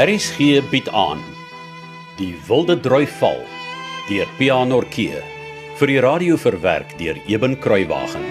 RSG 0.00 0.62
bied 0.70 0.88
aan 0.96 1.20
Die 2.16 2.32
Wilde 2.48 2.80
Droi 2.80 3.04
Val 3.18 3.42
deur 4.08 4.30
Pianorkee 4.38 5.20
vir 5.76 5.90
die 5.92 5.98
radio 6.00 6.38
verwerk 6.40 6.96
deur 6.96 7.20
Eben 7.28 7.58
Kruiwagen. 7.60 8.24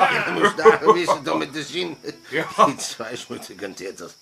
Je 0.26 0.32
moest 0.32 0.56
daar 0.56 0.78
geweest 0.82 1.10
zijn 1.10 1.32
om 1.32 1.40
het 1.40 1.52
te 1.52 1.62
zien. 1.62 1.98
Die 2.30 2.74
twee 2.74 3.16
schmutzige 3.16 3.74
teters. 3.74 4.12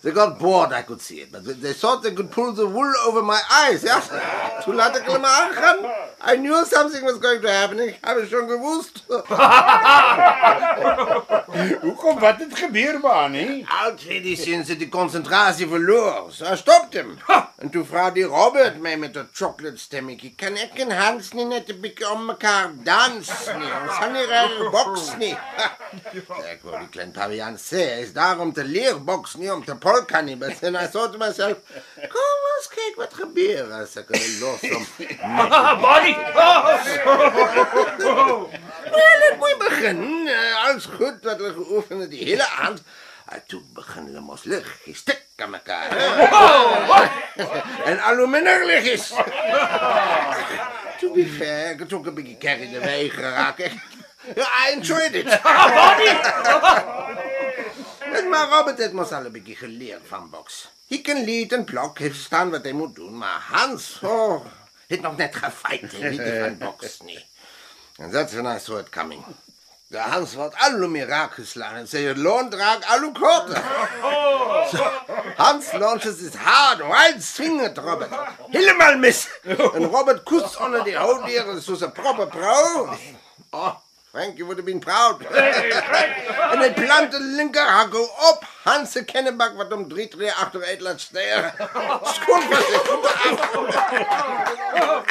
They 0.00 0.12
got 0.12 0.38
bored, 0.38 0.72
I 0.72 0.84
could 0.84 1.02
see 1.02 1.20
it. 1.20 1.30
But 1.30 1.60
they 1.60 1.74
thought 1.74 2.02
they 2.02 2.12
could 2.12 2.30
pull 2.30 2.54
the 2.54 2.68
wool 2.68 2.94
over 3.06 3.24
my 3.24 3.40
eyes, 3.66 3.82
ja. 3.82 4.00
Toen 4.64 4.74
laat 4.74 4.96
ik 4.96 5.02
hem 5.06 5.24
aangaan. 5.24 5.76
I 6.32 6.36
knew 6.36 6.64
something 6.66 7.04
was 7.04 7.16
going 7.20 7.40
to 7.40 7.48
happen. 7.48 7.78
Ik 7.78 7.98
heb 8.00 8.16
het 8.16 8.28
schon 8.28 8.48
gewusst. 8.48 9.04
Hoekom 11.80 12.18
wat 12.18 12.38
het 12.38 12.58
gebeur 12.58 13.00
maar 13.00 13.30
nie? 13.30 13.66
Al 13.82 13.94
twee 13.94 14.20
die 14.20 14.36
sinds 14.36 14.68
die 14.68 14.88
concentratie 14.88 15.68
verloor. 15.68 16.26
Zo 16.30 16.44
er 16.44 16.56
stopt 16.56 16.94
hem. 16.94 17.18
En 17.56 17.70
toen 17.70 17.86
die 18.12 18.24
Robert 18.24 18.80
mij 18.80 18.96
met 18.96 19.14
dat 19.14 19.26
chocolate 19.32 19.76
stemmetje. 19.76 20.34
Kan 20.34 20.56
ik 20.56 20.70
en 20.74 21.02
Hans 21.02 21.32
niet 21.32 21.48
net 21.48 21.68
een 21.68 21.80
beetje 21.80 22.10
om 22.10 22.28
elkaar 22.28 22.70
dansen? 22.82 23.54
Ons 23.54 23.94
gaan 23.94 24.70
boksen. 24.70 25.38
Nie? 26.12 26.24
Ja, 26.28 26.50
ik 26.50 26.60
wou 26.62 26.78
die 26.78 26.88
kleine 26.88 27.12
pavian 27.12 27.58
zeggen. 27.58 27.88
Hij 27.88 28.00
is 28.00 28.12
daar 28.12 28.38
om 28.38 28.52
te 28.52 28.64
leren 28.64 29.04
boksen, 29.04 29.40
niet 29.40 29.50
om 29.50 29.64
te 29.64 29.76
polka. 29.76 30.20
niet. 30.20 30.38
But 30.38 30.58
then 30.58 30.74
I 30.74 30.88
thought 30.88 31.12
to 31.12 31.18
myself, 31.18 31.56
kom 31.94 32.38
eens 32.56 32.68
kijk 32.74 32.92
wat 32.96 33.14
gebeurt 33.14 33.72
als 33.72 33.96
ik 33.96 34.10
er 34.10 34.38
los 34.40 34.60
om... 34.62 34.86
Bonnie! 35.82 36.16
Ja, 38.84 39.18
let 39.18 39.36
moet 39.38 39.58
beginnen. 39.58 40.26
Uh, 40.26 40.64
alles 40.64 40.84
goed 40.84 41.16
wat 41.22 41.36
we 41.36 41.52
geoefend 41.52 41.88
hebben 41.88 42.10
die 42.10 42.24
hele 42.24 42.48
avond. 42.48 42.82
En 43.28 43.42
toen 43.46 43.70
beginnen 43.74 44.12
de 44.12 44.20
mos 44.20 44.42
liggen, 44.42 44.94
stik 44.94 45.26
aan 45.36 45.54
elkaar. 45.54 45.90
en 47.84 48.00
al 48.00 48.16
hoe 48.16 48.26
minder 48.26 48.66
lichtjes. 48.66 49.08
To 51.00 51.12
be 51.12 51.26
fair, 51.26 51.70
ik 51.70 51.78
heb 51.78 51.92
ook 51.92 52.06
een 52.06 52.14
beetje 52.14 52.38
carried 52.38 52.76
away 52.76 53.08
geraakt. 53.08 53.62
I 54.36 54.72
enjoyed 54.72 55.14
it. 55.14 55.28
Het 57.98 58.28
maar 58.28 58.48
Robert 58.48 58.78
heeft 58.78 58.94
ons 58.94 59.10
al 59.10 59.24
een 59.24 59.32
beetje 59.32 59.54
geleerd 59.54 60.02
van 60.08 60.30
box. 60.30 60.68
Hij 60.86 61.00
kan 61.00 61.24
lied 61.24 61.52
en 61.52 61.64
blok, 61.64 61.98
heeft 61.98 62.20
staan 62.20 62.50
wat 62.50 62.62
hij 62.62 62.72
moet 62.72 62.94
doen. 62.94 63.18
Maar 63.18 63.46
Hans, 63.50 63.98
oh, 64.02 64.44
heeft 64.86 65.00
nog 65.00 65.16
net 65.16 65.36
gefeit 65.36 65.92
in 65.92 66.08
lied 66.08 66.38
van 66.40 66.58
box, 66.58 67.00
nee. 67.00 67.26
En 67.96 68.10
is 68.10 68.32
when 68.32 68.56
I 68.56 68.58
saw 68.58 68.78
it 68.78 68.88
coming. 68.88 69.24
De 69.86 69.98
Hans 69.98 70.34
wordt 70.34 70.54
alle 70.56 70.88
meer 70.88 71.06
raak 71.06 71.32
geslagen. 71.32 71.88
Zijn 71.88 72.18
loon 72.18 72.50
draagt 72.50 72.86
alle 72.86 73.12
korten. 73.12 73.62
So, 74.72 74.90
Hans 75.36 75.72
launches 75.72 76.20
his 76.20 76.34
hard, 76.34 76.78
wild 76.78 77.22
swing 77.22 77.62
at 77.62 77.78
Robert. 77.78 78.10
Helemaal 78.50 78.96
mis. 78.96 79.28
En 79.42 79.84
Robert 79.84 80.22
kust 80.22 80.56
onder 80.56 80.84
die 80.84 80.96
houtdieren 80.96 81.62
zoals 81.62 81.80
een 81.80 81.92
proper 81.92 82.26
pro. 82.26 82.88
Oh, 83.50 83.74
Frank, 84.18 84.36
you 84.36 84.46
would 84.46 84.58
have 84.58 84.66
been 84.66 84.80
proud. 84.80 85.22
en 85.22 86.58
hij 86.58 86.72
plant 86.72 87.10
de 87.10 87.20
linker 87.20 87.62
hakkel 87.62 88.02
op. 88.02 88.44
Hans 88.62 88.92
de 88.92 89.04
kennenbak 89.04 89.56
wat 89.56 89.72
om 89.72 89.88
drie 89.88 90.08
treden 90.08 90.34
achteruit 90.34 90.80
laat 90.80 91.00
steren. 91.00 91.52
Schoon 92.02 92.42
van 92.42 92.62
zijn 92.68 92.80
voeten 92.84 93.10
af. 93.10 95.04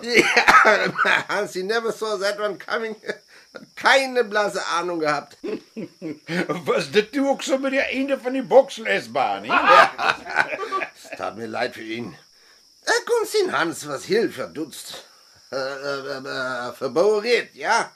Ja, 0.00 0.92
maar 1.02 1.24
Hans, 1.26 1.54
he 1.54 1.62
never 1.62 1.92
saw 1.92 2.20
that 2.20 2.40
one 2.40 2.56
coming. 2.56 2.96
Keine 3.74 4.24
blasse 4.24 4.60
Ahnung 4.60 5.02
gehabt. 5.02 5.36
Was 6.64 6.90
dit 6.90 7.12
toe 7.12 7.28
ook 7.28 7.42
sommer 7.42 7.70
die 7.70 7.80
einde 7.80 8.18
van 8.22 8.32
die 8.32 8.42
bokslesbaan 8.42 9.42
nie? 9.42 9.52
Es 10.94 11.16
tat 11.16 11.36
mir 11.36 11.46
leid 11.46 11.72
für 11.72 11.82
ihn. 11.82 12.16
Er 12.82 13.02
kon 13.04 13.26
zien 13.26 13.50
Hans 13.50 13.84
was 13.84 14.04
heel 14.04 14.30
verdutst. 14.30 15.12
Uh, 15.54 16.04
uh, 16.04 16.20
uh, 16.24 16.68
verbouwereerd, 16.72 17.48
ja. 17.52 17.92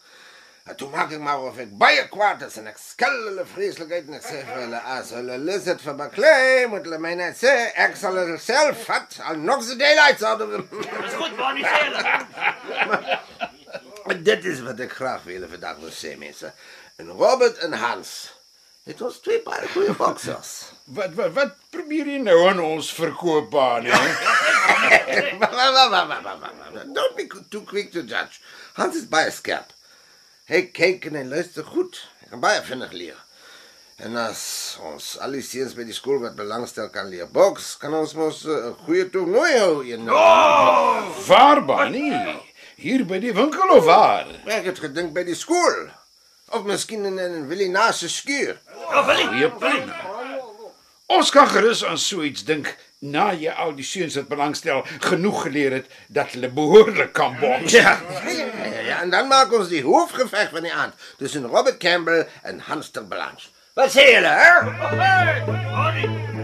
En 0.68 0.76
toen 0.76 0.90
maak 0.90 1.10
ik 1.10 1.18
maar 1.18 1.40
of 1.40 1.58
ik 1.58 1.78
baie 1.78 2.08
kwaad 2.08 2.42
is 2.42 2.56
en 2.56 2.66
ik 2.66 2.76
skellele 2.76 3.46
vreselijkheid 3.52 4.06
en 4.06 4.12
ik 4.12 4.22
zeg 4.22 4.54
wel, 4.54 4.74
als 4.74 5.10
hulle 5.10 5.38
lizard 5.38 5.80
van 5.82 5.96
mijn 5.96 6.10
klei, 6.10 6.66
moet 6.66 6.82
hulle 6.82 6.98
mij 6.98 7.34
zeggen, 7.34 7.90
ik 7.90 7.96
zal 7.96 8.14
het 8.14 8.42
zelf 8.42 8.84
vat, 8.84 9.16
al 9.22 9.36
nog 9.36 9.62
ze 9.64 9.76
daylight 9.76 10.18
zouden 10.18 10.50
we. 10.50 10.64
Dis 11.02 11.14
goed, 11.14 11.36
Bonnie 11.36 11.64
sê. 11.64 11.78
En 14.06 14.22
dit 14.28 14.44
is 14.44 14.60
wat 14.60 14.78
ik 14.78 14.92
graag 14.92 15.22
wil 15.22 15.48
vandaag 15.48 15.76
wil 15.76 15.90
zeggen, 15.90 16.18
mensen. 16.18 16.54
En 16.96 17.08
Robert 17.08 17.58
en 17.58 17.72
Hans, 17.72 18.37
het 18.88 18.98
was 19.04 19.20
twee 19.24 19.42
baie 19.44 19.68
goede 19.74 19.92
boxers. 19.92 20.52
Wat 20.98 21.12
wat 21.18 21.32
wat 21.36 21.56
probeer 21.70 22.06
jy 22.08 22.18
nou 22.24 22.38
aan 22.48 22.60
ons 22.64 22.88
verkoop 22.96 23.52
aan 23.60 23.84
wag. 23.92 24.14
Don't 26.96 27.16
be 27.16 27.28
too 27.52 27.60
quick 27.68 27.92
to 27.92 28.00
judge. 28.00 28.40
Hans 28.80 28.96
is 28.96 29.08
baie 29.12 29.28
skerp. 29.30 29.74
Hy 30.48 30.62
kyk 30.72 31.10
en 31.10 31.18
hy 31.20 31.26
luister 31.28 31.66
goed. 31.68 32.00
Hy 32.22 32.30
kan 32.32 32.40
baie 32.40 32.62
vinnig 32.64 32.94
leer. 32.96 33.18
En 33.98 34.14
as 34.16 34.40
ons 34.86 35.10
al 35.20 35.32
die 35.34 35.42
seuns 35.42 35.74
by 35.74 35.84
die 35.84 35.96
skool 35.96 36.20
wat 36.22 36.36
belangstel 36.38 36.86
kan 36.94 37.08
leer 37.10 37.28
boks, 37.34 37.72
kan 37.82 37.92
ons 37.98 38.14
mos 38.14 38.44
eh, 38.46 38.70
'n 38.70 38.76
goeie 38.86 39.08
toernooi 39.10 39.52
hou 39.58 39.82
een. 39.84 40.08
Oh! 40.08 41.08
Waar 41.26 41.64
baan 41.66 41.92
nie? 41.92 42.14
Hier 42.78 43.04
by 43.04 43.18
die 43.18 43.34
winkel 43.34 43.76
of 43.76 43.84
waar? 43.84 44.30
Ek 44.46 44.70
het 44.70 44.78
gedink 44.78 45.12
by 45.12 45.24
die 45.26 45.34
skool. 45.34 45.90
Of 46.54 46.62
miskien 46.64 47.04
in 47.10 47.18
'n 47.18 47.48
Willie 47.50 47.68
Naas 47.68 47.98
se 47.98 48.08
skuur. 48.08 48.56
Goeie 48.88 49.50
plan. 49.50 49.92
Ons 51.08 51.30
kan 51.32 51.48
gerus 51.48 51.84
aan 51.84 51.98
so 51.98 52.22
iets 52.22 52.44
dink 52.44 52.68
na 53.00 53.30
die 53.34 53.84
seuns 53.86 54.16
wat 54.18 54.28
belangstel 54.28 54.82
genoeg 55.06 55.42
geleer 55.46 55.78
het 55.78 55.86
dat 56.08 56.34
hulle 56.36 56.50
behoorlik 56.52 57.12
kan 57.16 57.36
boks. 57.40 57.72
Ja. 57.72 57.96
Ja, 58.24 58.64
ja, 58.64 58.80
ja, 58.86 59.00
en 59.00 59.10
dan 59.10 59.28
maak 59.28 59.52
ons 59.52 59.68
die 59.68 59.84
hoofgeveg 59.84 60.50
van 60.50 60.66
die 60.66 60.74
aand 60.74 60.94
tussen 61.18 61.46
Robert 61.46 61.78
Campbell 61.78 62.26
en 62.42 62.60
Hans 62.68 62.90
ter 62.90 63.04
Blanche. 63.04 63.48
Wat 63.78 63.92
julle, 63.92 64.26
hè? 64.26 64.52
Ek 65.38 66.37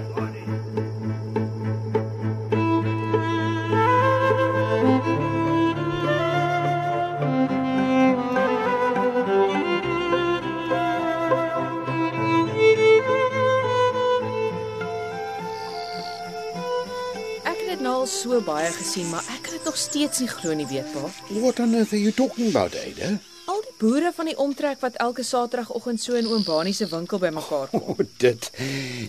so 18.24 18.40
baie 18.40 18.70
gesien, 18.72 19.10
maar 19.12 19.24
ek 19.34 19.44
kan 19.44 19.52
dit 19.58 19.66
nog 19.68 19.76
steeds 19.76 20.22
nie 20.22 20.30
glo 20.30 20.54
nie, 20.56 20.66
weet 20.70 20.88
pa. 20.94 21.08
What 21.42 21.60
on 21.60 21.74
earth 21.76 21.92
are 21.92 22.00
you 22.00 22.12
talking 22.16 22.48
about, 22.48 22.72
Ada? 22.78 23.18
Al 23.52 23.60
die 23.60 23.74
boere 23.76 24.12
van 24.16 24.30
die 24.30 24.36
omtrek 24.40 24.80
wat 24.80 24.96
elke 25.04 25.20
Saterdagoggend 25.28 26.00
so 26.00 26.16
in 26.16 26.30
oom 26.30 26.46
Banie 26.46 26.72
se 26.72 26.86
winkel 26.88 27.20
bymekaar 27.20 27.68
kom. 27.74 27.82
O, 27.92 28.06
dit. 28.22 28.48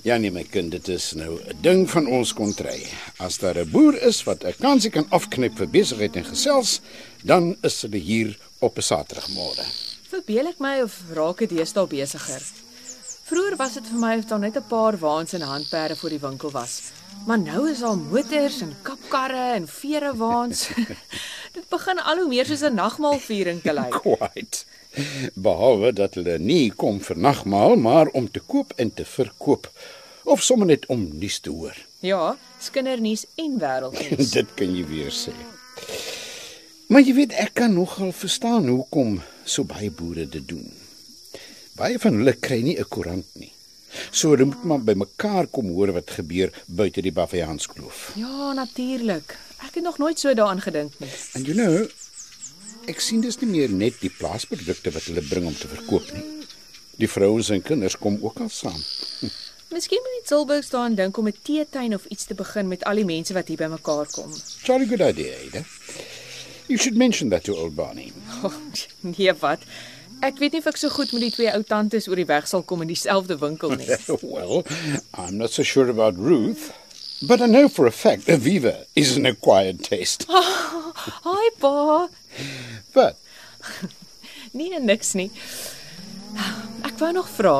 Ja 0.03 0.17
nee 0.19 0.33
my 0.35 0.43
kind, 0.43 0.73
dit 0.75 0.89
is 0.91 1.13
nou 1.15 1.37
'n 1.39 1.55
ding 1.63 1.85
van 1.93 2.09
ons 2.11 2.33
kontry. 2.35 2.83
As 3.23 3.39
daar 3.39 3.55
'n 3.63 3.71
boer 3.71 3.95
is 4.03 4.19
wat 4.27 4.43
'n 4.43 4.59
kansie 4.59 4.91
kan 4.91 5.07
afknip 5.09 5.55
vir 5.55 5.71
besigheid 5.71 6.15
en 6.19 6.27
gesels, 6.27 6.81
dan 7.23 7.55
is 7.63 7.81
hulle 7.87 7.97
hier 7.97 8.35
op 8.59 8.75
'n 8.77 8.83
Saterdagmôre. 8.83 9.63
Verbeel 10.11 10.47
ek 10.51 10.59
my 10.59 10.81
of 10.83 10.99
raak 11.15 11.39
dit 11.39 11.55
deesdae 11.55 11.87
besigger? 11.87 12.43
Vroeër 13.25 13.55
was 13.57 13.73
dit 13.73 13.87
vir 13.89 13.97
my 13.97 14.11
of 14.19 14.27
daar 14.29 14.39
net 14.39 14.57
'n 14.57 14.67
paar 14.69 14.95
waans 15.01 15.33
en 15.33 15.41
handperde 15.41 15.95
voor 15.95 16.09
die 16.09 16.19
winkel 16.19 16.51
was. 16.51 16.73
Maar 17.25 17.39
nou 17.39 17.71
is 17.71 17.79
daar 17.79 17.97
motors 17.97 18.61
en 18.61 18.75
kapkarre 18.81 19.53
en 19.53 19.67
vere 19.67 20.15
waans. 20.15 20.67
dit 21.57 21.65
begin 21.69 21.99
al 21.99 22.17
hoe 22.17 22.27
meer 22.27 22.45
soos 22.45 22.61
'n 22.61 22.73
nagmaalviering 22.73 23.61
te 23.61 23.73
lyk. 23.73 23.97
Quite. 24.01 24.63
Behalwe 25.33 25.93
dat 25.93 26.13
hulle 26.13 26.37
nie 26.39 26.71
kom 26.71 27.01
vir 27.01 27.17
nagmaal, 27.17 27.75
maar 27.75 28.07
om 28.07 28.31
te 28.31 28.39
koop 28.39 28.73
en 28.75 28.93
te 28.93 29.05
verkoop 29.05 29.71
of 30.23 30.43
sommer 30.43 30.67
net 30.67 30.85
om 30.85 31.09
nuus 31.13 31.39
te 31.39 31.49
hoor. 31.49 31.75
Ja, 31.99 32.37
skindernuus 32.59 33.25
en 33.35 33.59
wêreldnuus. 33.63 34.31
Dit 34.31 34.53
kan 34.53 34.75
jy 34.75 34.85
weer 34.87 35.11
sê. 35.11 35.33
Maar 36.87 37.01
jy 37.01 37.13
weet 37.13 37.31
ek 37.33 37.53
kan 37.53 37.73
nogal 37.73 38.11
verstaan 38.11 38.67
hoekom 38.67 39.21
so 39.43 39.63
baie 39.63 39.91
boere 39.91 40.29
dit 40.29 40.47
doen. 40.47 40.84
Baie 41.75 41.99
van 41.99 42.15
hulle 42.21 42.33
kry 42.39 42.61
nie 42.63 42.77
'n 42.79 42.87
koerant 42.87 43.27
nie. 43.35 43.51
So 44.11 44.29
hulle 44.31 44.45
moet 44.45 44.63
maar 44.63 44.83
bymekaar 44.83 45.47
kom 45.47 45.67
hoor 45.75 45.91
wat 45.91 46.09
gebeur 46.17 46.51
buite 46.67 47.01
die 47.01 47.11
Baviaanskloof. 47.11 48.11
Ja, 48.15 48.53
natuurlik. 48.53 49.37
Ek 49.67 49.75
het 49.75 49.83
nog 49.83 49.97
nooit 49.97 50.19
so 50.19 50.33
daaraan 50.33 50.61
gedink 50.61 50.99
nie. 50.99 51.09
And 51.35 51.47
you 51.47 51.55
know, 51.55 51.87
ek 52.87 52.99
sien 52.99 53.21
dis 53.21 53.39
nie 53.41 53.49
meer 53.49 53.69
net 53.69 53.99
die 53.99 54.09
plaasprodukte 54.09 54.91
wat 54.91 55.03
hulle 55.03 55.21
bring 55.21 55.45
om 55.47 55.55
te 55.55 55.67
verkoop 55.67 56.11
nie. 56.13 56.23
Die 56.97 57.09
vrouens 57.09 57.49
en 57.49 57.61
kinders 57.61 57.97
kom 57.97 58.19
ook 58.21 58.39
al 58.39 58.49
saam. 58.49 58.79
Miskien 59.75 59.99
moet 60.03 60.15
die 60.21 60.27
Tilburg 60.29 60.63
staan 60.63 60.95
dink 60.95 61.17
om 61.17 61.27
'n 61.27 61.35
teetuin 61.43 61.95
of 61.95 62.05
iets 62.05 62.25
te 62.25 62.35
begin 62.35 62.67
met 62.67 62.83
al 62.83 62.95
die 62.95 63.05
mense 63.05 63.33
wat 63.33 63.47
hier 63.47 63.57
bymekaar 63.57 64.07
kom. 64.11 64.31
Jolly 64.63 64.85
good 64.87 65.01
idea, 65.01 65.35
Ada. 65.47 65.65
You 66.67 66.77
should 66.79 66.97
mention 66.97 67.29
that 67.29 67.43
to 67.43 67.55
old 67.55 67.75
Barney. 67.75 68.11
Oh, 68.43 68.53
nee, 69.17 69.33
wat? 69.33 69.59
Ek 70.25 70.39
weet 70.41 70.55
nie 70.55 70.61
of 70.63 70.67
ek 70.71 70.79
so 70.81 70.89
goed 70.89 71.11
met 71.13 71.21
die 71.27 71.31
twee 71.35 71.51
ou 71.53 71.61
tantes 71.67 72.07
oor 72.09 72.17
die 72.17 72.25
weg 72.29 72.47
sal 72.49 72.63
kom 72.65 72.81
in 72.81 72.89
dieselfde 72.89 73.37
winkel 73.41 73.75
nie. 73.77 73.85
well, 74.33 74.63
I'm 75.13 75.37
not 75.37 75.51
so 75.53 75.63
sure 75.63 75.89
about 75.91 76.17
Ruth, 76.17 76.71
but 77.21 77.41
I 77.41 77.45
know 77.47 77.67
for 77.69 77.85
a 77.85 77.91
fact 77.93 78.25
Aviva 78.27 78.85
is 78.95 79.15
an 79.17 79.25
acquired 79.29 79.83
taste. 79.83 80.25
Haai 81.25 81.49
pa. 81.61 82.07
But 82.93 83.17
Nee, 84.55 84.79
niks 84.79 85.13
nie. 85.19 85.29
Ek 86.87 86.95
wou 87.01 87.09
nog 87.11 87.27
vra, 87.27 87.55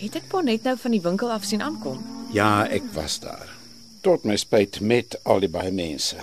het 0.00 0.16
ek 0.18 0.26
pa 0.32 0.40
net 0.42 0.64
nou 0.66 0.74
van 0.82 0.94
die 0.96 1.02
winkel 1.04 1.30
af 1.30 1.44
sien 1.46 1.62
aankom? 1.62 2.00
ja, 2.34 2.66
ek 2.68 2.84
was 2.92 3.20
daar. 3.22 3.48
Tot 4.04 4.26
my 4.28 4.36
spyt 4.36 4.80
met 4.84 5.16
al 5.24 5.40
die 5.40 5.48
baie 5.50 5.70
mense. 5.72 6.18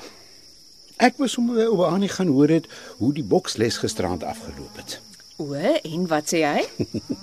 Ek 1.02 1.18
was 1.20 1.34
sommer 1.36 1.66
oor 1.72 1.90
Annie 1.90 2.12
gaan 2.12 2.30
hoor 2.32 2.52
het 2.54 2.68
hoe 3.00 3.10
die 3.16 3.24
boksles 3.26 3.80
gisterand 3.82 4.24
afgeloop 4.24 4.78
het. 4.80 5.00
O, 5.38 5.52
en 5.54 6.08
wat 6.08 6.32
sê 6.32 6.46
hy? 6.48 6.64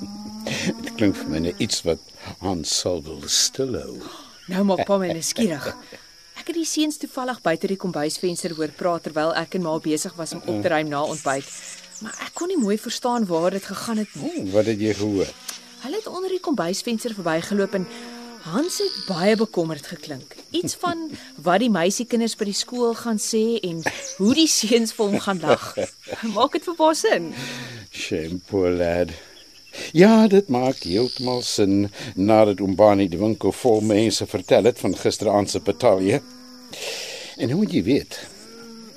Dit 0.84 0.94
klink 0.98 1.16
vir 1.16 1.28
my 1.32 1.38
net 1.46 1.60
iets 1.64 1.80
wat 1.86 2.02
Hans 2.42 2.72
sal 2.82 3.00
wil 3.06 3.22
stilhou. 3.24 4.02
Nou 4.52 4.64
maak 4.68 4.84
pa 4.84 4.98
my 5.00 5.08
nuuskierig. 5.14 5.70
Ek 6.36 6.50
het 6.50 6.58
die 6.58 6.66
seuns 6.68 6.98
toevallig 7.00 7.38
buite 7.44 7.70
die 7.70 7.78
kombuisvenster 7.80 8.52
hoor 8.58 8.72
praat 8.76 9.06
terwyl 9.06 9.32
ek 9.38 9.56
en 9.56 9.64
ma 9.64 9.76
besig 9.80 10.12
was 10.18 10.34
om 10.36 10.42
op 10.44 10.60
te 10.60 10.72
ruim 10.74 10.90
na 10.92 11.00
ontbyt. 11.08 11.48
Maar 12.02 12.18
ek 12.26 12.34
kon 12.36 12.50
nie 12.52 12.58
mooi 12.60 12.76
verstaan 12.82 13.24
waar 13.30 13.54
dit 13.54 13.64
gegaan 13.64 14.02
het 14.02 14.16
nie. 14.20 14.44
Wat 14.52 14.68
het 14.68 14.82
jy 14.82 14.92
gehoor? 14.98 15.30
Hulle 15.86 16.02
het 16.02 16.10
onder 16.10 16.34
die 16.34 16.42
kombuisvenster 16.42 17.14
verbygeloop 17.16 17.78
en 17.80 17.88
Hans 18.42 18.80
het 18.82 18.94
baie 19.06 19.36
bekommerd 19.38 19.86
geklink. 19.86 20.34
Iets 20.50 20.74
van 20.82 21.06
wat 21.46 21.62
die 21.62 21.70
meisiekinders 21.70 22.34
by 22.36 22.48
die 22.50 22.58
skool 22.58 22.96
gaan 22.98 23.22
sê 23.22 23.60
en 23.62 23.84
hoe 24.18 24.32
die 24.34 24.48
seuns 24.50 24.92
vir 24.98 25.12
hom 25.12 25.22
gaan 25.22 25.40
lag. 25.46 25.68
Maak 26.36 26.58
dit 26.58 26.66
vir 26.66 26.76
pa 26.76 26.90
sin. 26.98 27.30
Shame, 27.92 28.40
poor 28.48 28.70
lad. 28.70 29.12
Ja, 29.92 30.26
dit 30.28 30.48
maak 30.48 30.80
heeltemal 30.84 31.42
sin 31.44 31.90
nadat 32.16 32.60
Umbani 32.64 33.04
die 33.12 33.20
winkel 33.20 33.52
vol 33.52 33.82
mense 33.84 34.24
vertel 34.26 34.64
het 34.68 34.80
van 34.80 34.96
gisteraand 34.96 35.52
se 35.52 35.60
batalje. 35.60 36.22
En 37.36 37.52
nou 37.52 37.58
moet 37.60 37.74
jy 37.76 37.82
weet, 37.84 38.16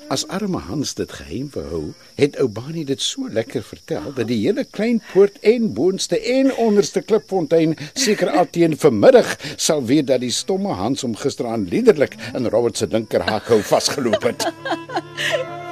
as 0.08 0.24
arme 0.32 0.62
Hans 0.68 0.94
dit 0.96 1.12
geheim 1.12 1.50
behou, 1.52 1.82
het 2.16 2.38
Ubani 2.40 2.86
dit 2.88 3.02
so 3.02 3.28
lekker 3.28 3.64
vertel 3.68 4.14
dat 4.16 4.30
die 4.30 4.40
hele 4.46 4.64
klein 4.64 5.02
poort 5.12 5.36
en 5.44 5.68
boonste 5.76 6.20
en 6.38 6.54
onderste 6.62 7.04
klipfontein 7.04 7.76
seker 7.92 8.32
al 8.32 8.48
teen 8.48 8.78
vanmiddag 8.80 9.34
sal 9.56 9.84
weet 9.84 10.08
dat 10.12 10.24
die 10.24 10.32
stomme 10.32 10.72
Hans 10.80 11.04
hom 11.04 11.18
gisteraand 11.20 11.68
liderlik 11.68 12.16
in 12.32 12.48
Robert 12.48 12.80
se 12.80 12.88
dinkerhakhou 12.88 13.60
vasgeloop 13.74 14.28
het. 14.30 14.48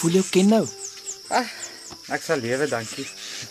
voel 0.00 0.18
jou 0.20 0.24
ken 0.30 0.48
nou? 0.48 0.64
Ek 2.08 2.22
sal 2.24 2.40
lewe, 2.40 2.66
dankie. 2.70 3.04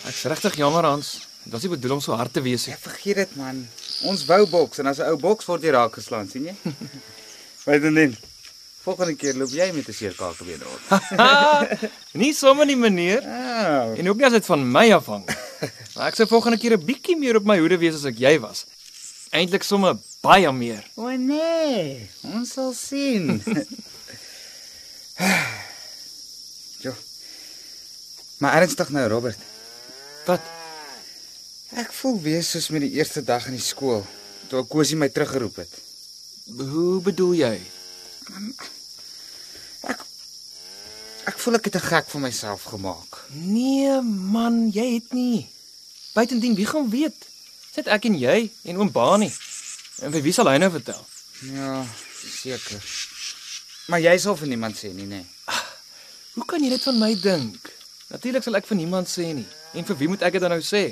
Ek's 0.10 0.24
regtig 0.32 0.56
jammer 0.58 0.84
Hans. 0.88 1.18
Dit 1.44 1.54
was 1.54 1.64
nie 1.64 1.72
bedoel 1.76 1.94
om 1.98 2.02
so 2.04 2.16
hard 2.18 2.34
te 2.34 2.42
wees 2.44 2.66
nie. 2.68 2.74
Ek 2.76 2.82
vergeet 2.84 3.16
dit 3.22 3.36
man. 3.40 3.62
Ons 4.10 4.26
wou 4.28 4.42
boks 4.52 4.80
en 4.82 4.88
as 4.92 5.00
'n 5.00 5.08
ou 5.12 5.18
boks 5.18 5.46
word 5.46 5.64
jy 5.64 5.72
raak 5.72 5.94
geslaan, 6.00 6.28
sien 6.30 6.46
jy? 6.50 6.56
Wat 7.66 7.82
doen 7.82 7.96
dan? 7.96 8.16
Volgende 8.88 9.16
keer 9.20 9.36
loop 9.36 9.52
jy 9.52 9.72
met 9.76 9.88
'n 9.90 9.94
seerkaak 9.94 10.38
weer 10.48 10.60
rond. 10.64 10.82
nie 12.22 12.34
sommer 12.34 12.66
nie 12.66 12.76
meneer. 12.76 13.22
Ah, 13.24 13.98
En 14.00 14.10
ook 14.10 14.18
nie 14.18 14.26
as 14.26 14.32
dit 14.32 14.46
van 14.46 14.72
my 14.72 14.92
afhang. 14.94 15.26
Maar 15.98 16.08
ek 16.12 16.16
sou 16.16 16.28
volgende 16.30 16.58
keer 16.62 16.78
'n 16.78 16.86
bietjie 16.86 17.18
meer 17.18 17.36
op 17.36 17.44
my 17.46 17.58
hoede 17.60 17.78
wees 17.78 17.96
as 17.96 18.06
ek 18.06 18.18
jy 18.20 18.40
was. 18.40 18.66
Eintlik 19.32 19.64
sommer 19.64 19.98
baie 20.22 20.52
meer. 20.52 20.84
o 20.96 21.10
nee, 21.10 22.10
ons 22.24 22.54
sal 22.54 22.74
sien. 22.74 23.42
Maar 28.38 28.62
ernstig 28.62 28.90
nou, 28.90 29.08
Robert. 29.10 29.40
Wat? 30.26 30.42
Ek 31.78 31.92
voel 31.94 32.22
weer 32.22 32.44
soos 32.44 32.70
met 32.70 32.86
die 32.86 32.94
eerste 33.00 33.24
dag 33.24 33.48
in 33.50 33.58
die 33.58 33.64
skool 33.64 34.06
toe 34.48 34.62
ek 34.62 34.70
Kosie 34.72 34.96
my 35.00 35.10
teruggeroep 35.12 35.60
het. 35.60 35.74
Hoe 36.56 37.02
bedoel 37.04 37.34
jy? 37.42 37.56
Ek 41.28 41.42
voel 41.44 41.60
ek 41.60 41.68
het 41.68 41.76
'n 41.76 41.88
gek 41.92 42.08
van 42.08 42.22
myself 42.22 42.64
gemaak. 42.64 43.28
Nee 43.32 44.02
man, 44.02 44.70
jy 44.72 44.94
het 44.94 45.14
nie. 45.14 45.50
Buitendien 46.14 46.56
wie 46.56 46.66
gaan 46.66 46.90
weet? 46.90 47.28
Sit 47.74 47.88
ek 47.88 48.06
en 48.06 48.18
jy 48.20 48.52
en 48.64 48.78
oom 48.78 48.92
Bani. 48.92 49.34
En 50.02 50.12
vir 50.12 50.22
wie 50.22 50.34
sal 50.34 50.48
hy 50.48 50.58
nou 50.58 50.72
vertel? 50.72 51.06
Ja, 51.42 51.86
seker. 52.42 52.82
Maar 53.88 54.00
jy 54.00 54.18
sal 54.18 54.36
vir 54.36 54.48
niemand 54.48 54.78
sê 54.78 54.94
nie, 54.94 55.06
nê? 55.06 55.22
Nee. 55.22 55.26
Hoe 56.34 56.46
kan 56.46 56.64
jy 56.64 56.70
dit 56.70 56.84
van 56.84 57.00
my 57.00 57.16
dink? 57.22 57.77
Natuurlik 58.08 58.46
sal 58.46 58.56
ek 58.60 58.68
vir 58.70 58.80
niemand 58.80 59.10
sê 59.12 59.34
nie. 59.36 59.48
En 59.76 59.86
vir 59.88 59.98
wie 60.00 60.08
moet 60.08 60.24
ek 60.24 60.38
dit 60.38 60.44
dan 60.44 60.54
nou 60.56 60.64
sê? 60.64 60.90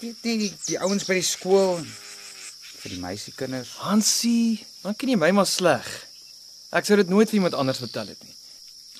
Weet 0.00 0.24
nie 0.26 0.38
die, 0.46 0.52
die 0.66 0.78
ouens 0.82 1.06
by 1.06 1.18
die 1.20 1.26
skool 1.26 1.78
vir 2.86 2.94
die 2.94 3.02
meisiekinders. 3.02 3.76
Hansie, 3.82 4.64
dan 4.82 4.96
ken 4.98 5.14
jy 5.14 5.18
my 5.20 5.30
maar 5.34 5.48
sleg. 5.50 5.86
Ek 6.74 6.86
sou 6.86 6.98
dit 6.98 7.10
nooit 7.10 7.30
vir 7.30 7.40
iemand 7.40 7.56
anders 7.58 7.82
vertel 7.82 8.10
het 8.12 8.22
nie. 8.22 8.34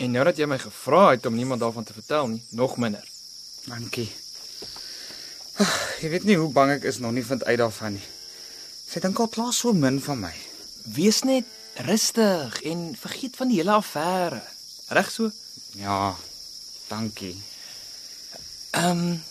En 0.04 0.12
nou 0.12 0.24
dat 0.28 0.38
jy 0.38 0.46
my 0.50 0.58
gevra 0.60 1.08
het 1.14 1.26
om 1.26 1.36
niemand 1.36 1.62
daarvan 1.64 1.86
te 1.86 1.94
vertel 1.96 2.28
nie, 2.34 2.42
nog 2.58 2.76
minder. 2.82 3.04
Dankie. 3.66 4.08
Ag, 5.62 5.72
jy 6.02 6.10
weet 6.12 6.26
nie 6.28 6.36
hoe 6.36 6.50
bang 6.52 6.74
ek 6.76 6.86
is 6.90 7.00
nog 7.00 7.14
nie 7.16 7.24
vind 7.24 7.44
uit 7.48 7.58
daarvan 7.58 7.96
nie. 7.96 8.06
Sy 8.86 9.00
dink 9.02 9.18
al 9.22 9.30
klaar 9.32 9.54
so 9.56 9.72
min 9.74 9.98
van 10.04 10.20
my. 10.26 10.32
Wees 10.94 11.22
net 11.26 11.48
rustig 11.88 12.60
en 12.68 12.88
vergeet 12.98 13.36
van 13.40 13.50
die 13.50 13.58
hele 13.62 13.74
affære. 13.78 14.42
Reg 14.94 15.10
so? 15.10 15.32
Ja, 15.80 16.14
dankie. 16.90 17.34
Ehm 18.76 18.90
um, 18.90 19.22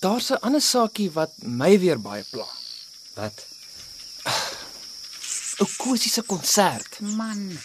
daar's 0.00 0.30
'n 0.30 0.40
ander 0.40 0.60
saakie 0.60 1.10
wat 1.12 1.32
my 1.42 1.78
weer 1.78 2.00
baie 2.00 2.24
pla. 2.30 2.46
Wat? 3.14 3.46
Ou 5.60 5.68
Kosie 5.76 6.10
se 6.10 6.22
konsert. 6.22 7.00
Man, 7.00 7.58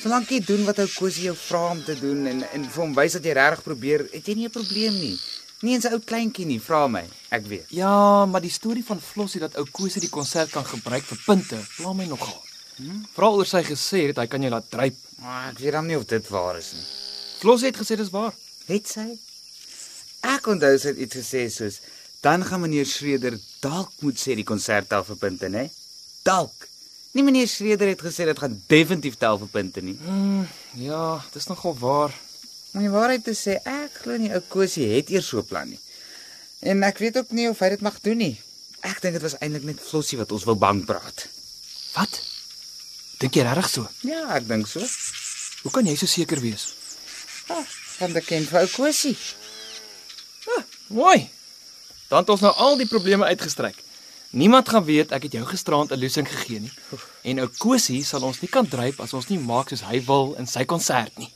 solank 0.00 0.28
jy 0.28 0.40
doen 0.44 0.64
wat 0.64 0.78
ou 0.78 0.88
Kosie 0.94 1.28
jou 1.28 1.36
vra 1.36 1.70
om 1.70 1.84
te 1.84 1.94
doen 2.00 2.26
en 2.26 2.50
en 2.50 2.64
vir 2.70 2.82
hom 2.82 2.94
wys 2.94 3.12
dat 3.12 3.24
jy 3.24 3.32
regtig 3.32 3.62
probeer, 3.62 4.08
het 4.12 4.26
jy 4.26 4.34
nie 4.34 4.46
'n 4.46 4.50
probleem 4.50 4.98
nie. 4.98 5.20
Nie 5.60 5.74
eens 5.74 5.84
'n 5.84 5.92
ou 5.92 6.00
kleintjie 6.00 6.46
nie, 6.46 6.60
vra 6.60 6.88
my. 6.88 7.04
Ek 7.28 7.46
weet. 7.46 7.66
Ja, 7.68 8.26
maar 8.26 8.40
die 8.40 8.50
storie 8.50 8.84
van 8.84 9.00
Flossie 9.00 9.40
dat 9.40 9.56
ou 9.56 9.66
Kosie 9.70 10.00
die 10.00 10.10
konsert 10.10 10.50
kan 10.50 10.64
gebruik 10.64 11.04
vir 11.04 11.18
punte, 11.26 11.66
pla 11.76 11.92
my 11.92 12.04
nogal. 12.04 12.42
Veral 13.14 13.34
oor 13.36 13.46
sy 13.46 13.62
gesê 13.62 14.06
het 14.06 14.16
hy 14.16 14.26
kan 14.26 14.42
jou 14.42 14.50
laat 14.50 14.70
dryp. 14.70 14.96
Maar 15.18 15.50
ek 15.50 15.58
weet 15.58 15.72
dan 15.72 15.86
nie 15.86 15.96
of 15.96 16.04
dit 16.04 16.28
waar 16.28 16.58
is 16.58 16.72
nie. 16.72 16.84
Flossie 17.38 17.66
het 17.66 17.76
gesê 17.76 17.96
dis 17.96 18.10
waar. 18.10 18.34
Het 18.66 18.88
sy? 18.88 19.18
Onthou 20.48 20.74
sy 20.80 20.92
het 20.94 21.00
iets 21.04 21.18
gesê 21.20 21.46
soos 21.52 21.80
dan 22.24 22.44
gaan 22.44 22.60
meneer 22.64 22.86
Schreder 22.86 23.36
dalk 23.62 23.92
moet 24.02 24.18
sê 24.18 24.34
die 24.34 24.46
konsert 24.46 24.88
tel 24.90 25.04
vir 25.06 25.18
punte, 25.20 25.50
né? 25.52 25.68
Dalk. 26.26 26.66
Nie 27.14 27.22
meneer 27.22 27.46
Schreder 27.50 27.92
het 27.92 28.02
gesê 28.02 28.26
dit 28.26 28.38
gaan 28.38 28.56
definitief 28.70 29.18
tel 29.20 29.38
vir 29.38 29.50
punte 29.52 29.84
nie. 29.84 29.94
Mm, 30.02 30.48
ja, 30.82 31.20
dis 31.34 31.46
nogal 31.46 31.76
waar. 31.78 32.16
Om 32.74 32.82
die 32.82 32.90
waarheid 32.92 33.24
te 33.24 33.36
sê, 33.38 33.60
ek 33.64 34.02
glo 34.02 34.18
nie 34.18 34.32
ou 34.34 34.42
Kosie 34.50 34.88
het 34.96 35.12
eers 35.14 35.30
so 35.30 35.38
'n 35.38 35.46
plan 35.46 35.68
nie. 35.68 35.80
En 36.60 36.82
ek 36.82 36.98
weet 36.98 37.16
ook 37.16 37.30
nie 37.30 37.48
of 37.48 37.58
hy 37.58 37.68
dit 37.68 37.80
mag 37.80 38.00
doen 38.00 38.16
nie. 38.16 38.40
Ek 38.80 39.00
dink 39.00 39.14
dit 39.14 39.22
was 39.22 39.38
eintlik 39.38 39.64
net 39.64 39.80
Flossie 39.80 40.18
wat 40.18 40.32
ons 40.32 40.44
wou 40.44 40.56
bang 40.56 40.84
praat. 40.84 41.28
Wat? 41.94 42.20
Dink 43.18 43.34
jy 43.34 43.42
regtig 43.42 43.68
so? 43.68 43.88
Ja, 44.02 44.34
ek 44.34 44.48
dink 44.48 44.66
so. 44.66 44.80
Hoe 45.62 45.70
kan 45.70 45.86
jy 45.86 45.96
so 45.96 46.06
seker 46.06 46.40
wees? 46.40 46.74
Ah, 47.48 47.64
van 47.98 48.12
die 48.12 48.20
kind 48.20 48.48
vir 48.48 48.60
ou 48.60 48.68
Kosie. 48.68 49.16
Mooi. 50.88 51.30
Dan 52.08 52.18
het 52.18 52.28
ons 52.28 52.40
nou 52.40 52.54
al 52.54 52.76
die 52.76 52.88
probleme 52.88 53.24
uitgestryk. 53.24 53.76
Niemand 54.30 54.68
gaan 54.68 54.84
weet 54.84 55.12
ek 55.12 55.22
het 55.22 55.32
jou 55.32 55.44
gisterand 55.46 55.90
'n 55.92 55.98
loosing 55.98 56.28
gegee 56.28 56.60
nie. 56.60 56.72
En 57.22 57.40
ou 57.40 57.48
Kosie 57.58 58.04
sal 58.04 58.22
ons 58.22 58.40
nie 58.40 58.48
kan 58.48 58.68
dryp 58.68 59.00
as 59.00 59.12
ons 59.12 59.28
nie 59.28 59.38
maak 59.38 59.68
soos 59.68 59.80
hy 59.80 60.04
wil 60.04 60.34
in 60.38 60.46
sy 60.46 60.64
konsert 60.64 61.18
nie. 61.18 61.32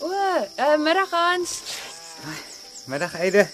O, 0.00 0.08
uh, 0.56 0.76
middag 0.76 1.10
Hans. 1.10 1.62
Middag 2.90 3.14
Eide. 3.22 3.46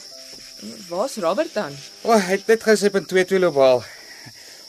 Waar's 0.88 1.16
Robert 1.20 1.52
dan? 1.54 1.72
O, 2.02 2.10
oh, 2.14 2.20
hy 2.26 2.36
het 2.38 2.46
net 2.48 2.62
gou 2.64 2.74
sy 2.78 2.88
punt 2.94 3.08
22 3.10 3.40
loop 3.42 3.58
haal. 3.60 3.82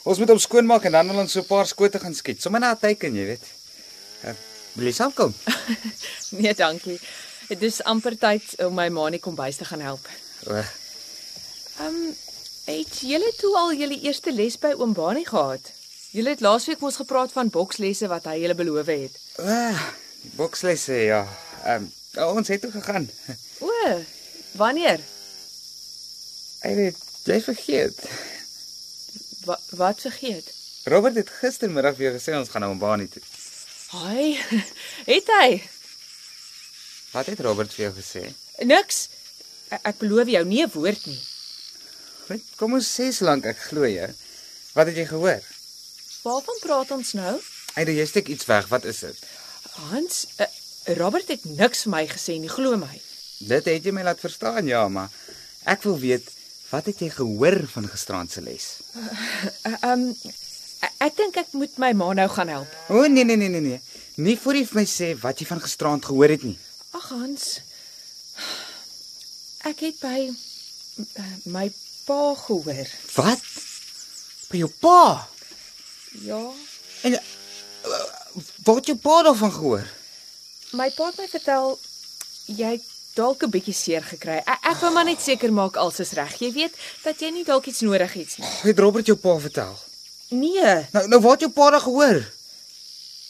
Ons 0.08 0.20
moet 0.20 0.30
hom 0.32 0.40
skoonmaak 0.40 0.84
en 0.88 0.96
dan 0.98 1.08
wil 1.12 1.22
ons 1.24 1.32
so 1.32 1.40
'n 1.40 1.48
paar 1.48 1.66
skote 1.66 1.98
gaan 2.02 2.14
skiet. 2.14 2.42
Sommige 2.42 2.64
na 2.64 2.72
'n 2.74 2.78
teiken, 2.80 3.14
jy 3.16 3.24
weet. 3.32 3.46
Uh, 4.24 4.34
Wil 4.76 4.86
jy 4.86 4.92
self 4.92 5.14
kom? 5.14 5.34
Nee, 6.42 6.54
dankie. 6.54 7.00
Dit 7.48 7.62
is 7.62 7.82
amper 7.84 8.18
tyd 8.18 8.44
om 8.66 8.74
my 8.74 8.88
ma 8.88 9.06
in 9.06 9.16
die 9.16 9.20
kombuis 9.24 9.56
te 9.56 9.64
gaan 9.64 9.80
help. 9.80 10.04
O, 10.46 10.52
Ehm, 11.78 11.86
um, 11.86 12.14
het 12.66 12.98
julle 13.00 13.32
toe 13.38 13.56
al 13.56 13.72
julle 13.74 14.00
eerste 14.02 14.32
les 14.32 14.58
by 14.58 14.72
oom 14.76 14.92
Bani 14.92 15.24
gehad? 15.24 15.72
Julle 16.10 16.30
het 16.34 16.40
laasweek 16.40 16.80
mos 16.80 16.96
gepraat 16.96 17.32
van 17.32 17.48
bokslesse 17.48 18.08
wat 18.08 18.24
hy 18.24 18.40
julle 18.42 18.54
beloof 18.54 18.86
het. 18.86 19.14
o, 19.38 19.44
die 20.22 20.32
bokslesse 20.36 20.92
ja. 20.92 21.24
Ehm 21.64 21.88
um, 22.16 22.36
ons 22.36 22.48
het 22.48 22.60
toe 22.60 22.70
gegaan. 22.70 23.08
O, 23.60 23.70
wanneer? 24.52 25.00
Hy 26.62 26.72
het 26.78 26.96
jy 27.28 27.40
vergeet. 27.44 27.98
Wa 29.44 29.58
wat 29.80 30.00
vergeet? 30.00 30.52
Robert 30.88 31.16
het 31.20 31.30
gistermiddag 31.40 31.96
vir 31.96 32.08
jou 32.08 32.14
gesê 32.16 32.36
ons 32.38 32.48
gaan 32.48 32.64
na 32.64 32.70
Ombani 32.72 33.08
toe. 33.08 33.22
Haai, 33.88 34.36
het 35.12 35.28
hy? 35.40 35.48
Wat 37.12 37.26
het 37.26 37.40
Robert 37.40 37.72
vir 37.72 37.88
jou 37.88 37.94
gesê? 37.96 38.24
Niks. 38.68 39.08
Ek, 39.68 39.82
ek 39.92 40.00
beloof 40.00 40.28
jou 40.32 40.44
nie 40.48 40.62
'n 40.64 40.72
woord 40.72 41.06
nie. 41.06 41.20
Goed, 42.28 42.44
kom 42.56 42.74
ons 42.76 42.88
sê 42.88 43.12
solank 43.12 43.46
ek 43.48 43.60
glo 43.70 43.88
jou. 43.88 44.08
Wat 44.74 44.86
het 44.86 44.96
jy 44.96 45.06
gehoor? 45.08 45.44
Waarvan 46.24 46.58
praat 46.60 46.90
ons 46.90 47.12
nou? 47.16 47.38
Hy 47.76 47.84
jy 47.84 48.06
steek 48.06 48.28
iets 48.28 48.44
weg. 48.48 48.68
Wat 48.68 48.84
is 48.84 49.00
dit? 49.00 49.16
Hans, 49.92 50.26
uh, 50.40 50.46
Robert 50.98 51.28
het 51.28 51.44
niks 51.44 51.84
vir 51.86 51.92
my 51.92 52.04
gesê 52.10 52.38
nie, 52.40 52.50
glo 52.50 52.76
my. 52.76 53.00
Dit 53.38 53.68
het 53.70 53.84
jy 53.84 53.92
my 53.94 54.02
laat 54.02 54.20
verstaan, 54.20 54.66
ja, 54.66 54.82
maar 54.90 55.12
ek 55.68 55.84
wil 55.86 55.98
weet 56.02 56.26
wat 56.72 56.88
het 56.90 57.00
jy 57.00 57.08
gehoor 57.14 57.62
van 57.70 57.86
gisteraand 57.88 58.32
se 58.32 58.42
les? 58.42 58.66
Ehm 59.62 59.76
uh, 59.78 59.90
um, 59.92 60.04
ek, 60.98 61.14
dink 61.16 61.38
ek 61.38 61.54
moet 61.54 61.78
my 61.78 61.92
ma 61.96 62.10
nou 62.18 62.26
gaan 62.34 62.50
help. 62.50 62.74
O 62.90 63.06
nee 63.06 63.24
nee 63.24 63.36
nee 63.36 63.48
nee 63.48 63.62
nee. 63.62 63.80
Nie 64.18 64.36
voor 64.38 64.58
jy 64.58 64.66
vir 64.66 64.80
my 64.80 64.86
sê 64.90 65.12
wat 65.22 65.38
jy 65.38 65.46
van 65.46 65.62
gisteraand 65.62 66.10
gehoor 66.10 66.34
het 66.34 66.42
nie. 66.42 66.58
Ag 66.98 67.08
Hans. 67.14 67.46
Ek 69.70 69.86
het 69.86 70.02
by 70.02 70.28
uh, 70.28 71.32
my 71.54 71.68
pa 72.08 72.34
gehoor. 72.42 72.92
Wat? 73.14 73.48
By 74.50 74.64
jou 74.64 74.70
pa? 74.82 75.28
Ja. 76.26 76.42
En 77.06 77.14
uh, 77.14 78.04
wat 78.66 78.82
het 78.82 78.92
jou 78.92 78.98
pa 78.98 79.22
daarvan 79.30 79.54
gehoor? 79.54 79.90
My 80.74 80.90
pa 80.96 81.12
het 81.12 81.22
my 81.22 81.28
vertel 81.30 81.78
jy 82.58 82.76
dalk 83.18 83.42
'n 83.44 83.50
bietjie 83.50 83.74
seer 83.74 84.02
gekry. 84.06 84.38
Ek, 84.46 84.58
ek 84.72 84.80
wou 84.82 84.92
maar 84.94 85.04
net 85.04 85.20
seker 85.20 85.52
maak 85.52 85.76
alles 85.76 86.00
is 86.00 86.12
reg. 86.14 86.38
Jy 86.40 86.52
weet 86.52 86.74
dat 87.04 87.20
jy 87.20 87.30
nie 87.34 87.44
dalk 87.44 87.66
iets 87.66 87.80
nodig 87.82 88.12
het 88.14 88.38
nie. 88.38 88.48
Het 88.62 88.78
Robert 88.78 89.06
jou 89.06 89.16
pa 89.18 89.38
vertel? 89.38 89.74
Nee, 90.30 90.86
Nou 90.92 91.08
nou 91.08 91.20
wat 91.20 91.40
jou 91.40 91.50
pa 91.50 91.70
daar 91.70 91.80
gehoor? 91.80 92.22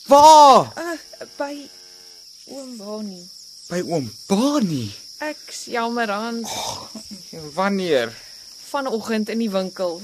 Waar? 0.07 0.73
uh, 0.77 0.99
by 1.37 1.69
oom 2.49 2.77
Bani. 2.77 3.29
By 3.69 3.83
oom 3.87 4.09
Barney. 4.27 4.91
Ek's 5.21 5.65
jammer 5.65 6.11
Hans. 6.11 6.49
Wanneer? 7.55 8.13
Vanoggend 8.71 9.29
in 9.29 9.39
die 9.39 9.51
winkel. 9.51 10.01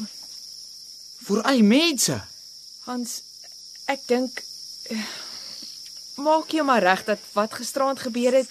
Vir 1.24 1.42
al 1.42 1.60
die 1.60 1.62
mense. 1.62 2.18
Hans, 2.84 3.20
ek 3.88 4.00
dink 4.06 4.42
eh, 4.92 5.04
maak 6.20 6.50
jou 6.52 6.64
maar 6.64 6.82
reg 6.84 7.04
dat 7.04 7.18
wat 7.32 7.54
gisteraand 7.56 8.00
gebeur 8.04 8.32
het 8.42 8.50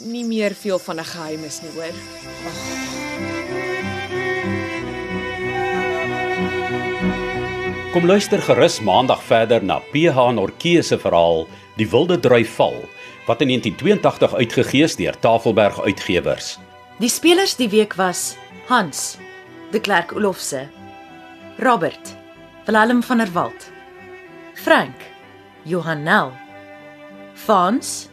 nie 0.00 0.24
meer 0.24 0.54
veel 0.54 0.78
van 0.78 0.98
'n 0.98 1.04
geheim 1.04 1.44
is 1.44 1.60
nie, 1.62 1.70
hoor. 1.74 1.94
Kom 7.92 8.06
luister 8.06 8.42
gerus 8.42 8.80
maandag 8.80 9.22
verder 9.22 9.64
na 9.64 9.78
PH 9.78 10.32
Norkee 10.32 10.82
se 10.82 10.98
verhaal 10.98 11.46
Die 11.76 11.86
Wilde 11.90 12.18
Drui 12.20 12.44
Val 12.44 12.76
wat 13.26 13.40
in 13.40 13.48
1982 13.48 14.34
uitgegee 14.34 14.82
is 14.82 14.96
deur 14.96 15.18
Tafelberg 15.18 15.80
Uitgewers. 15.80 16.58
Die 16.98 17.08
spelers 17.08 17.56
die 17.56 17.68
week 17.68 17.94
was 17.94 18.36
Hans, 18.68 19.16
De 19.72 19.80
Klerk 19.80 20.12
Olofse, 20.16 20.68
Robert, 21.58 22.16
Willem 22.66 23.02
van 23.02 23.18
der 23.18 23.32
Walt, 23.32 23.70
Frank, 24.54 24.96
Johan 25.64 26.02
Nel, 26.02 26.32
Fons, 27.34 28.08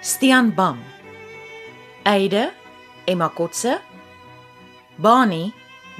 Stian 0.00 0.54
Bam, 0.54 0.78
Eide, 2.02 2.50
Emma 3.04 3.28
Kotse, 3.28 3.78
Bani, 4.96 5.52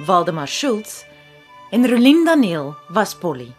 Waldemar 0.05 0.47
Schultz 0.47 1.05
en 1.71 1.87
Rolien 1.89 2.25
Daniel 2.25 2.75
was 2.89 3.15
Polly. 3.15 3.53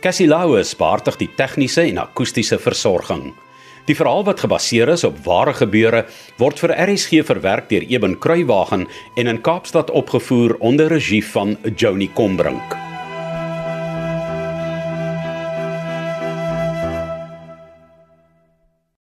Cassie 0.00 0.28
Louws 0.28 0.72
beheerdig 0.78 1.18
die 1.20 1.28
tegniese 1.36 1.84
en 1.84 2.00
akoestiese 2.00 2.58
versorging. 2.58 3.34
Die 3.84 3.96
verhaal 3.96 4.24
wat 4.24 4.40
gebaseer 4.40 4.94
is 4.96 5.04
op 5.04 5.20
ware 5.28 5.52
gebeure 5.60 6.06
word 6.40 6.60
vir 6.64 6.72
RSG 6.88 7.20
verwerk 7.28 7.68
deur 7.68 7.84
Eben 7.84 8.16
Kruiwagen 8.16 8.88
en 9.16 9.26
in 9.26 9.44
Kaapstad 9.44 9.90
opgevoer 9.90 10.56
onder 10.60 10.88
regie 10.88 11.24
van 11.24 11.56
Joni 11.76 12.12
Combrink. 12.16 12.87